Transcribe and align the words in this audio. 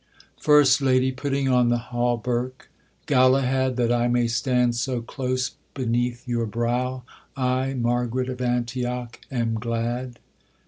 FIRST 0.39 0.81
LADY, 0.81 1.11
putting 1.11 1.47
on 1.47 1.69
the 1.69 1.77
hauberk. 1.77 2.69
Galahad, 3.05 3.75
That 3.75 3.91
I 3.91 4.07
may 4.07 4.27
stand 4.27 4.73
so 4.75 4.99
close 4.99 5.51
beneath 5.75 6.27
your 6.27 6.47
brow, 6.47 7.03
I, 7.37 7.75
Margaret 7.75 8.27
of 8.29 8.41
Antioch, 8.41 9.19
am 9.29 9.53
glad. 9.59 10.17